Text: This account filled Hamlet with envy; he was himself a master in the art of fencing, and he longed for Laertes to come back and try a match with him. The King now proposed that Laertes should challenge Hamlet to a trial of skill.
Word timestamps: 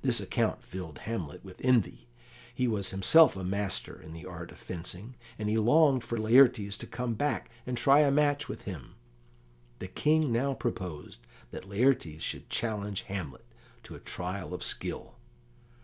This 0.00 0.20
account 0.20 0.62
filled 0.62 0.98
Hamlet 0.98 1.44
with 1.44 1.60
envy; 1.60 2.06
he 2.54 2.68
was 2.68 2.90
himself 2.90 3.34
a 3.36 3.42
master 3.42 4.00
in 4.00 4.12
the 4.12 4.24
art 4.24 4.52
of 4.52 4.58
fencing, 4.58 5.16
and 5.40 5.48
he 5.48 5.58
longed 5.58 6.04
for 6.04 6.18
Laertes 6.20 6.76
to 6.76 6.86
come 6.86 7.14
back 7.14 7.50
and 7.66 7.76
try 7.76 7.98
a 8.02 8.12
match 8.12 8.48
with 8.48 8.62
him. 8.62 8.94
The 9.80 9.88
King 9.88 10.30
now 10.30 10.54
proposed 10.54 11.18
that 11.50 11.68
Laertes 11.68 12.22
should 12.22 12.48
challenge 12.48 13.02
Hamlet 13.08 13.44
to 13.82 13.96
a 13.96 13.98
trial 13.98 14.54
of 14.54 14.62
skill. 14.62 15.16